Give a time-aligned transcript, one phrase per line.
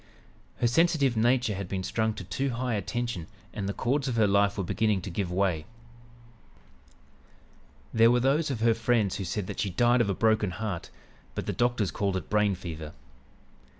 [0.57, 4.15] Her sensitive nature had been strung to too high a tension and the chords of
[4.15, 5.67] her life were beginning to give way.
[7.93, 10.89] "There were those of her friends who said that she died of a broken heart,
[11.35, 12.93] but the doctors called it 'brain fever.'